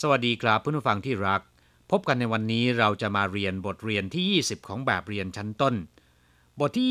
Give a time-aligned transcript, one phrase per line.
[0.00, 1.42] สวัสดีครับเพื่อนผู้ฟังที่รัก
[1.90, 5.74] พบกันในวันนี้เราจะมาเรียนบทเรียนที่ 20 ของแบบเรียนชั้นต้น
[6.58, 6.88] บทที่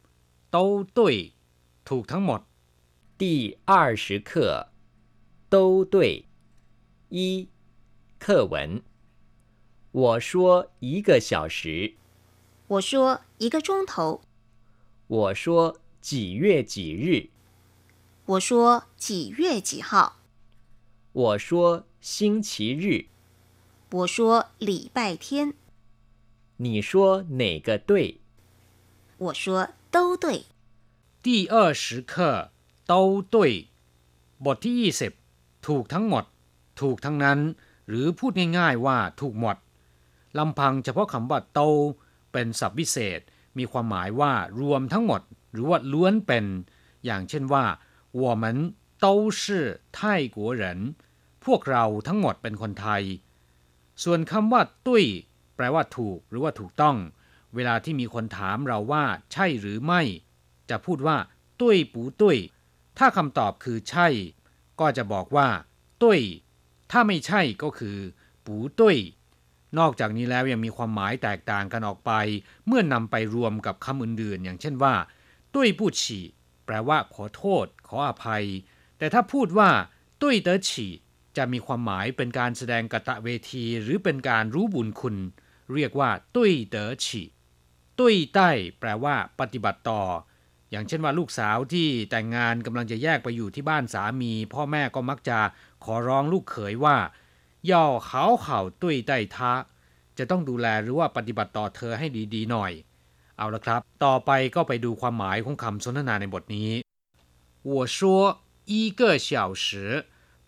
[0.00, 0.66] 20โต้
[0.96, 1.14] ตุ้ย
[1.88, 2.40] ถูกทั้งหมด
[3.20, 3.24] 第
[3.70, 3.72] 二
[4.04, 4.30] 十课
[5.52, 5.96] 都对
[7.16, 7.48] 一
[8.18, 8.82] 课文
[9.92, 11.94] 我说一个小时
[12.72, 14.22] 我说一个钟头
[15.06, 17.30] 我说几月几日
[18.26, 20.18] 我说几月几号
[21.12, 23.06] 我说 星期日。
[23.90, 24.16] 我说
[24.58, 25.54] 礼拜天。
[26.56, 28.18] 你说哪个对？
[29.18, 30.44] 我说都对。
[31.22, 32.50] 第二十课
[32.86, 33.34] 都对
[34.44, 35.12] บทที่ยี่สิบ
[35.66, 36.24] ถูกทั้งหมด
[36.80, 37.38] ถูกทั้งนั้น
[37.88, 39.56] หรือพูดง่ายๆว่าถูกหมด
[40.38, 41.60] ลำพังเฉพาะคำว่าโต
[42.32, 43.20] เป็นศัพท์วิเศษ
[43.58, 45.20] มีความหมายว่ารวมทั้งหมด
[45.52, 46.44] หรือว่าล้วนเป็น
[47.04, 47.64] อย่างเช่นว่า
[48.22, 48.44] 我们
[49.04, 49.06] 都
[49.40, 49.42] 是
[49.96, 49.98] 泰
[50.36, 50.64] 国人
[51.45, 53.03] พวกเราทั้งหมดเป็นคนไทย
[54.03, 55.03] ส่วนคำว่า ตุ้ย
[55.55, 56.97] แปลว่าถูกหรือว่าถูกต้อง
[57.55, 60.01] เวลาที่มีคนถามเราว่า ใช่หรือไม่
[60.69, 61.17] จะพูดว่า
[61.61, 62.37] ตุ้ยปูตุ้ย
[62.97, 64.07] ถ้าคำตอบคือใช่
[64.79, 65.47] ก็จะบอกว่า
[66.03, 66.19] ตุ้ย
[66.91, 67.97] ถ้าไม่ใช่ก็คือ
[68.45, 68.97] ปูตุ้ย
[69.79, 72.11] นอกจากนี้แล้วยังมีความหมายแตกต่างกันออกไป
[72.67, 74.93] เมื่อนำไปรวมกับคำอื่นๆ อย่างเช่นว่า
[75.53, 76.19] ตุ้ยผู้ฉี
[76.65, 78.45] แปลว่าขอโทษ ขออภัย
[78.97, 79.69] แต่ถ้าพูดว่า
[80.21, 80.87] ตุ้ยเต๋อฉี
[81.38, 85.16] จะมีความหมายเป็นการแสดงกะตะเวทีหรือเป็นการรู้บุญคุณ
[85.74, 87.22] เรียกว่า ตุ้ยเต๋อฉี
[87.98, 90.02] ตุ้ยใต้แปลว่า ปฏิบัติต่อ
[90.70, 95.38] อย่างเช่นว่าลูกสาวที่แต่งงานกำลังจะแยกไปอยู่ที่บ้านสามี พ่อแม่ก็มักจะ
[95.84, 96.96] ขอร้องลูกเขยว่า
[97.70, 99.52] ย่อเขาเข่าตุ้ยใต้ท้า
[100.18, 102.72] จะต้องดูแลหรือว่าปฏิบัติต่อเธอให้ดีๆหน่อย
[103.38, 106.70] เอาละครับ ต่อไปก็ไปดูความหมายของคำสนทนาในบทนี้
[107.70, 107.98] 我说
[108.72, 109.28] 一个小
[109.64, 109.66] 时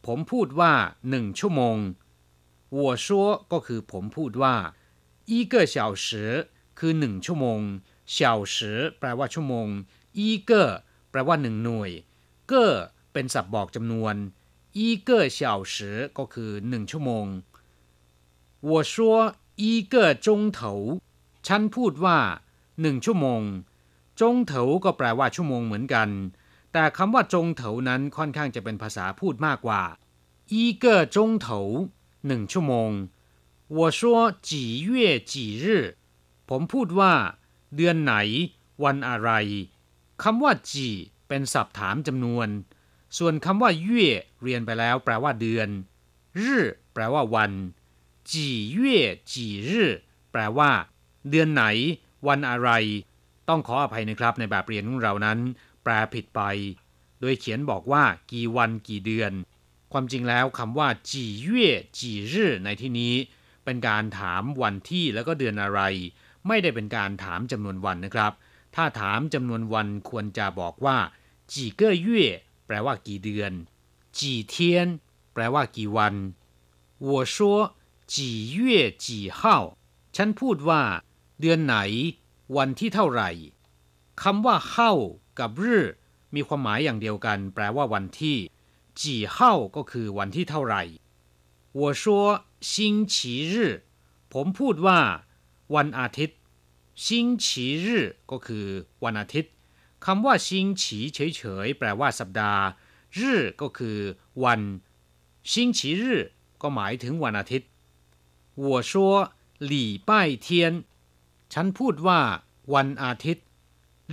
[0.06, 0.72] ผมพูดว่า
[1.10, 1.76] หนึ่งชั่วโมง
[2.76, 3.06] 我说
[3.53, 4.54] ก็คือผมพูดว่า
[5.31, 6.06] 一个小时
[6.78, 7.60] คือหนึ่งชั่วโมง
[8.14, 8.16] 小
[8.54, 8.56] 时
[8.98, 9.69] แปลว่าชั่วโมง
[10.19, 10.53] 一个
[11.10, 11.91] แปลว่าหนึ่งหน่วย
[12.48, 12.66] เก้
[13.12, 14.14] เป็นศัพท์บอกจำนวน
[14.78, 15.41] 一个小
[15.75, 15.76] 时
[16.19, 17.26] ก็คือหนึ่งชั่วโมง
[18.69, 18.94] 我说
[19.62, 19.94] 一个
[20.26, 20.26] 钟
[20.56, 20.60] 头
[21.47, 22.19] ฉันพูดว่า
[22.81, 23.42] หนึ่งชั่วโมง
[24.20, 26.09] จงเถาก็แปลว่าชั่วโมงเหมือนกัน
[26.72, 29.82] แต่คำว่าจงเถานั้นค่อนข้างจะเป็นภาษาพูดมากกว่า
[30.53, 30.84] อีเก
[31.16, 31.60] จงเถา
[32.26, 32.91] หนึ่งชั่วโมง
[33.76, 34.00] 我说
[34.48, 34.50] 几
[34.88, 34.91] 月
[35.32, 35.32] 几
[35.62, 35.64] 日
[36.48, 37.12] ผมพูดว่า
[37.76, 38.14] เดือนไหน
[38.84, 39.31] วันอะไร
[40.22, 40.88] คำว่าจี
[41.28, 42.48] เป็นศัพท์ถามจำนวน
[43.19, 44.06] ส่วนคำว่าเย่
[44.42, 45.69] เรียนไปแล้วแปลว่าเดือน
[46.38, 46.59] รื่
[46.94, 47.53] แปลว่าวัน
[48.31, 49.00] จีเย่
[49.32, 49.87] จีรื่
[50.32, 50.70] แปลว่า
[51.31, 51.64] เดือนไหน
[52.26, 52.70] วันอะไร
[53.48, 55.38] ต้องขออภัยนะครับในแบบเรียนของเรานั้น
[55.82, 56.41] แปลผิดไป
[57.20, 59.32] โดยเขียนบอกว่า กี่วันกี่เดือน
[59.92, 63.14] ความจริงแล้วคำว่าจีเย่จีรื่ในที่นี้
[63.64, 65.81] เป็นการถามวันที่แล้วก็เดือนอะไร
[66.47, 68.32] ไม่ได้เป็นการถามจำนวนวันนะครับ
[68.75, 70.98] ถ้าถามจำนวนวันควรจะบอกว่า
[71.53, 72.25] จีเก้เย่
[72.66, 73.53] แปลว่ากี่เดือน
[74.19, 74.88] จีเทียน
[75.32, 76.14] แปลว่ากี่วัน
[77.09, 77.37] 我说
[78.12, 78.14] 几
[78.56, 78.59] 月
[79.04, 79.06] 几
[79.38, 79.41] 号
[80.16, 80.82] ฉันพูดว่า
[81.41, 81.76] เดือนไหน
[82.56, 83.31] วันที่เท่าไหร่
[84.22, 84.92] คำว่าเข้า
[85.38, 85.81] กับรื่
[86.34, 88.37] มีความหมายอย่างเดียวกัน แปลว่าวันที่
[89.00, 90.82] จีเฮ้าก็คือวันที่เท่าไหร่
[91.78, 92.04] 我说
[92.70, 92.72] 星
[93.12, 93.14] 期
[93.53, 93.54] 日
[94.32, 95.00] ผมพูดว่า
[95.75, 96.38] วันอาทิตย์
[97.04, 98.66] ชิงฉีรื่ก็คือ
[99.04, 99.53] วันอาทิตย์
[100.04, 102.62] คำว่าชิงฉีเฉยๆแปลว่าสัปดาห์
[103.19, 103.98] รื่ก็คือ
[104.44, 104.60] วัน
[105.50, 106.16] ชิงฉีรื่
[106.62, 107.69] ก็หมายถึงวันอาทิตย์
[108.64, 108.92] 我说
[109.72, 109.72] 礼
[110.09, 110.10] 拜
[110.47, 110.48] 天
[111.53, 112.20] ฉันพูดว่า
[112.75, 113.44] วันอาทิตย์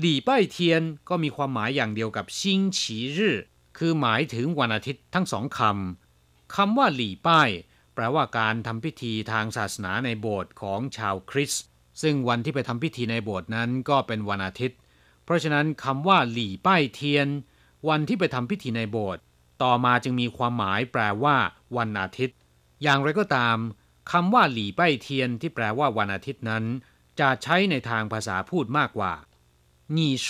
[0.01, 3.35] หลี่ป้ายเทียนก็มีความหมายอย่างเดียวกับชิงฉีรื่
[3.79, 7.49] คือหมายถึงวันอาทิตย์ทั้งสองคำ คำว่าหลี่ป้าย
[7.95, 11.65] แปลว่าการทำพิธีทางศาสนาในโบสถ์ของชาวคริสต์
[12.03, 14.79] ซึ่งวันที่ไปทำพิธีในโบสถ์นั้นก็เป็นวันอาทิตย์
[15.25, 17.29] เพราะฉะนั้นคำว่าหลี่ป้ายเทียน
[17.89, 19.23] วันที่ไปทำพิธีในโบสถ์
[19.63, 21.37] ต่อมาจึงมีความหมายแปลว่า
[21.77, 22.37] วันอาทิตย์
[22.83, 23.57] อย่างไรก็ตาม
[24.13, 26.65] คำว่าหลี่ป้ายเทียนที่แปลว่าวันอาทิตย์นั้น
[27.21, 29.13] จะใช้ในทางภาษาพูดมากกว่า
[29.96, 30.28] 你说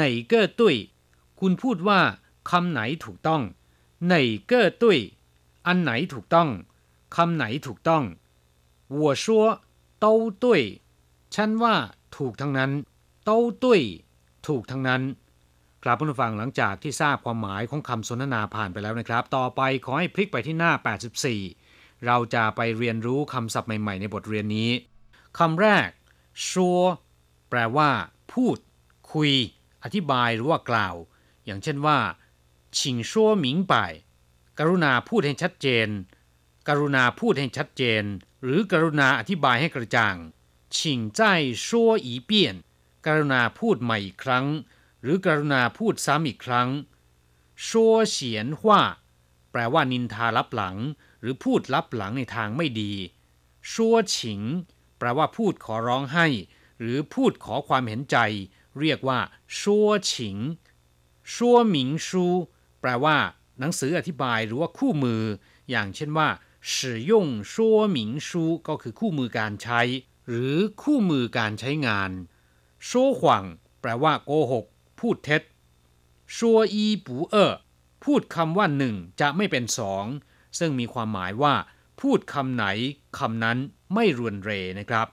[0.00, 0.62] 哪个对
[1.40, 2.00] คุณพูดว่า
[2.50, 3.42] คำไหนถูกต้อง
[4.12, 4.14] 哪
[4.50, 4.52] 个
[4.82, 4.84] 对
[5.66, 6.48] อันไหนถูกต้อง
[7.16, 8.04] คำไหนถูกต้อง
[9.00, 9.24] 我说
[10.04, 10.06] 都
[10.44, 10.44] 对
[11.34, 11.74] ฉันว่า
[12.16, 12.70] ถูกทั้งนั้น
[13.28, 13.30] 都
[13.64, 13.66] 对
[14.46, 15.02] ถูกทั้งนั้น
[15.82, 20.72] ครับผู้ฟังหลังจากที่ทราบความหมายของคำสนทนาผ่านไปแล้วนะครับ ต่อไปขอให้พลิกไปที่หน้า
[21.38, 24.70] 84 เราจะไปเรียนรู้คำศัพท์ใหม่ๆ ในบทเรียนนี้
[25.38, 25.88] คำแรก
[26.48, 26.80] ชัว
[27.50, 27.90] แปลว่า
[28.32, 28.56] พูด
[29.11, 29.31] คุย
[29.83, 30.95] อธิบายหรือว่ากล่าว
[31.45, 31.99] อย่างเช่นว่า
[32.77, 33.85] ชิงชั่วหมิงไป่า
[34.59, 35.87] กรุณาพูดให้ชัดเจน
[36.67, 38.03] กรุณาพูดให้ชัดเจน
[38.43, 40.15] หรือกรุณาอธิบายให้กระจ่าง
[40.77, 41.21] ชิงใจ
[41.67, 42.55] ชั่วอีเปียน
[43.05, 44.45] กรุณาพูดใหม่อีกครั้ง
[45.01, 46.69] หรือกรุณาพูดซ้ำอีกครั้ง
[47.67, 48.81] ชั่วเฉียนว่า
[49.51, 50.77] แปลว่านินทารับหลัง
[51.19, 52.93] หรือพูดรับหลังในทางไม่ดี
[53.73, 54.41] ชั่วฉิง
[54.97, 56.27] แปลว่าพูดขอร้องให้
[56.79, 58.17] หรือพูดขอความเห็นใจ
[58.80, 59.20] เรียกว่า
[59.58, 60.38] ชัวฉิง
[61.32, 62.26] ชัวหมิงชู
[62.80, 63.16] แปลว่า
[63.58, 65.22] หนังสืออธิบายหรือว่าคู่มือ
[65.70, 66.28] อย่างเช่นว่า
[66.72, 66.74] 使
[67.10, 67.12] 用
[67.52, 67.54] 说
[67.96, 67.98] 明
[68.28, 68.30] 书
[68.68, 69.80] ก็คือคู่มือการใช้
[70.28, 72.10] หรือคู่มือการใช้งาน
[72.86, 73.44] โซ่หวัง
[73.80, 74.64] แปลว่าโกหก
[74.98, 75.42] พูดเท็จ
[76.36, 77.54] ชัวอีปูเออ
[78.04, 80.04] พูดคำว่าหนึ่งจะไม่เป็นสอง
[80.58, 81.54] ซึ่งมีความหมายว่า
[82.00, 82.64] พูดคำไหน
[83.18, 83.58] คำนั้น
[83.94, 85.06] ไม่รวนเรนะครับ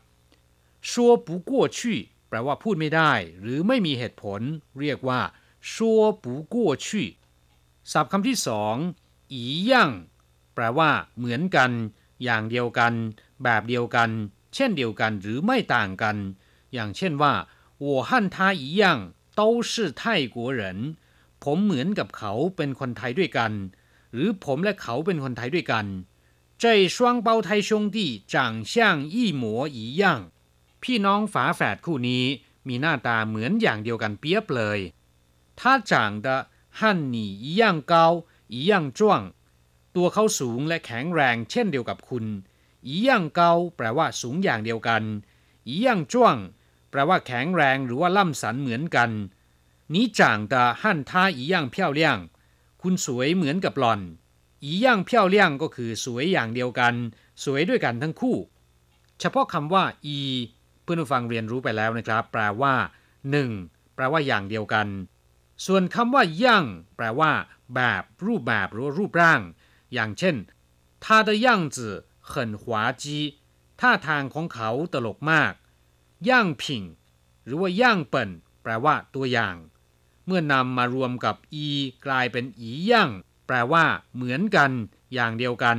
[0.89, 1.99] ชัวปูกัวชี่
[2.31, 4.41] แปลว่าพูดไม่ได้ หรือไม่มีเหตุผล
[4.79, 5.21] เรียกว่า
[5.71, 7.09] ชัวปูกัวชี่
[7.91, 8.75] ศัพท์คำที่สอง
[9.31, 9.91] อีย่าง
[10.55, 11.71] แปลว่า เหมือนกัน
[12.23, 12.93] อย่างเดียวกัน
[13.43, 14.09] แบบเดียวกัน
[14.55, 16.17] เช่นเดียวกันหรือไม่ต่างกัน
[16.73, 17.33] อย่างเช่นว่า
[17.85, 18.83] 我和他一样
[19.39, 19.41] 都
[19.71, 20.01] 是泰
[20.35, 20.61] 国人
[21.43, 23.51] ผมเหมือนกับเขาเป็นคนไทยด้วยกัน
[24.13, 25.85] หรือผมและเขาเป็นคนไทยด้วยกัน
[26.63, 27.97] 这双胞胎兄弟
[28.33, 28.35] 长
[28.71, 28.73] 相
[29.13, 30.03] 一模一样
[30.83, 32.23] พี่น้องฝาแฝดคู่นี้
[32.67, 34.79] มีหน้าตาเหมือนอย่างเดียวกันเปียบเลย
[35.59, 35.91] 他长
[36.25, 36.27] 得
[36.77, 36.79] 和
[37.13, 37.15] 你
[37.45, 37.93] 一样高
[38.55, 38.99] 一样壮
[39.95, 42.25] ตัวเขาสูงและแข็งแรงเช่นเดียวกับคุณ
[42.87, 45.03] อีย่างเกาแปลว่าสูงอย่างเดียวกัน
[45.67, 46.35] อีย่างจ้วง
[46.89, 49.11] แปลว่าแข็งแรงหรือว่าล่ำสันเหมือนกัน
[49.93, 50.19] 你长
[50.51, 52.01] 得和他一样漂亮
[52.81, 54.01] คุณสวยเหมือนกับหล่อน
[54.63, 56.93] อีย่างเพี้ยวเลี่ยงก็คือสวยอย่างเดียวกัน
[57.43, 58.37] สวยด้วยกันทั้งคู่
[59.19, 60.19] เฉพาะคำว่าอี
[60.83, 62.73] เพื่อนผู้ฟังเรียนรู้ไปแล้วนะครับ แปลว่า
[63.31, 63.49] หนึ่ง
[63.95, 64.87] แปลว่าอย่างเดียวกัน
[65.65, 66.65] ส่วนคำว่าย่าง
[66.95, 67.31] แปลว่า
[67.75, 69.41] แบบรูปแบบหรือรูปร่าง
[69.93, 70.35] อย่างเช่น
[71.03, 71.77] 他的样子
[72.31, 72.63] 很滑
[73.01, 73.03] 稽
[73.81, 75.53] ท่าทางของเขาตลกมาก
[76.29, 76.83] ย่างผิง
[77.45, 78.29] หรือว่าย่างเปิ่น
[78.63, 79.55] แปลว่าตัวอย่าง
[80.25, 81.69] เมื่อนำมารวมกับอี
[82.05, 83.09] กลายเป็นอีย่าง
[83.47, 83.83] แปลว่า
[84.15, 84.71] เหมือนกัน
[85.13, 85.77] อย่างเดียวกัน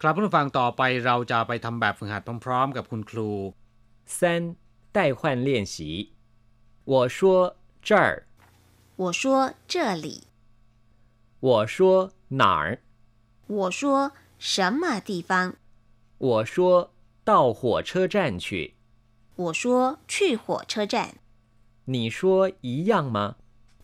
[0.00, 3.30] ครับผู้ฟังต่อไปเราจะไปทำแบบฝึกหัดพร้อมๆกับคุณครู
[4.08, 4.56] 三
[4.92, 6.12] 代换练习
[6.84, 8.26] 我说这儿
[8.96, 10.24] 我说这里
[11.40, 12.80] 我说哪儿
[13.46, 15.56] 我说什么地方？
[16.18, 16.90] 我说
[17.24, 18.74] 到火车站去。
[19.36, 21.16] 我说去火车站。
[21.86, 23.36] 你说一样吗？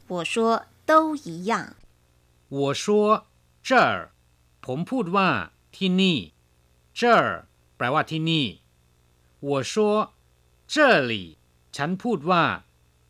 [0.09, 1.77] 我说都一样。
[2.49, 3.27] 我说
[3.63, 4.13] 这儿
[4.63, 5.29] ผมพูดว่า
[5.77, 6.19] ที่นี่
[6.93, 7.47] 这儿
[7.77, 8.47] แปลว่าที่นี่
[9.41, 10.13] 我说
[10.73, 10.75] 这
[11.11, 11.13] 里
[11.77, 12.45] ฉันพูดว่า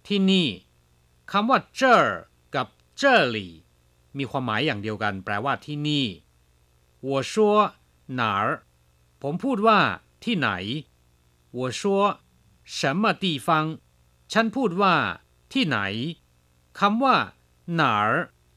[0.07, 0.49] ที่นี่
[1.31, 2.05] คำว่า这儿
[2.55, 2.67] กับ
[3.01, 3.03] 这
[3.35, 3.37] 里
[4.19, 6.07] มีความหมายอย่างเดียวกัน แปลว่าที่นี่
[7.09, 7.35] 我说
[8.19, 8.43] 哪儿
[9.23, 9.79] ผมพูดว่า
[10.25, 10.51] ที่ไหน
[11.59, 11.83] 我说
[12.79, 13.49] 什么地方
[14.33, 14.95] ฉันพูดว่า
[15.53, 15.79] ที่ไหน
[16.81, 17.17] คำว่า
[17.81, 18.11] 哪儿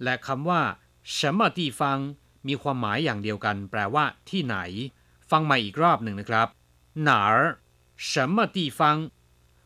[0.03, 0.61] และคำว่า
[1.17, 1.81] 什么地方
[2.47, 4.57] มีความหมายอย่างเดียวกัน แปลว่าที่ไหน
[5.31, 6.47] ฟังใหม่อีกรอบหนึ่งนะครับ
[7.07, 7.33] 哪儿
[7.97, 9.11] 什么地方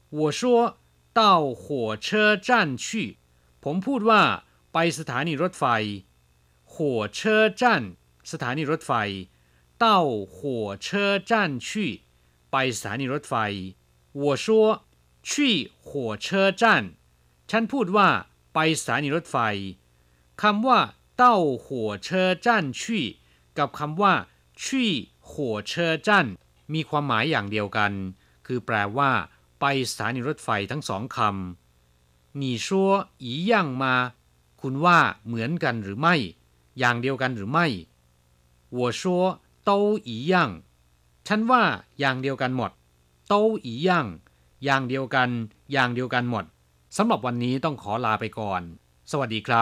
[0.09, 0.77] 我说
[1.13, 3.17] 到火车站去
[3.63, 4.21] ผมพูดว่า
[4.71, 5.63] ไปสถานีรถไฟ
[6.63, 7.63] 火车站
[8.31, 8.91] สถานีรถไฟ
[9.83, 9.85] 到
[10.35, 12.01] 火车站去
[12.51, 13.33] ไปสถานีรถไฟ
[14.13, 14.47] 我说
[15.27, 16.63] 去火车站
[17.49, 18.09] ฉันพูดว่า
[18.53, 19.35] ไปสถานีรถไฟ
[20.41, 20.79] คำว่า
[21.21, 21.23] 到
[21.63, 22.47] 火车站
[22.79, 22.81] 去
[23.57, 24.13] กับคำว่า
[24.61, 26.09] 去火车站
[26.73, 27.91] มีความหมายอย่างเดียวกัน
[28.45, 29.11] คือแปลว่า
[29.59, 32.67] ไปสถานีรถไฟทั้งสองคำ你说
[33.25, 33.83] 一样吗
[34.61, 36.15] คุณว่าเหมือนกันหรือไม่
[36.79, 37.67] อย่างเดียวกันหรือไม่
[38.77, 39.01] 我说
[39.67, 39.71] 都
[40.09, 40.33] 一样
[41.27, 41.63] ฉันว่า
[41.99, 42.71] อย่างเดียวกันหมด
[43.31, 43.33] 都
[43.67, 43.89] 一样
[44.65, 45.29] อย่างเดียวกัน
[45.71, 46.45] อย่างเดียวกันหมด
[46.97, 48.61] สำหรับวันนี้ต้องขอลาไปก่อน
[49.11, 49.55] สวัสดีครับ